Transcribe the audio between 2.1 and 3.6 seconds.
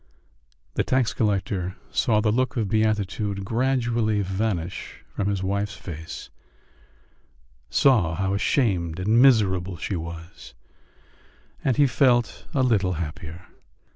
the look of beatitude